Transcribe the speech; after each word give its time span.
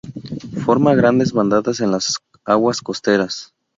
Forma 0.65 0.95
grandes 0.95 1.31
bandadas 1.31 1.79
en 1.79 1.91
las 1.91 2.15
aguas 2.43 2.81
costeras. 2.81 3.53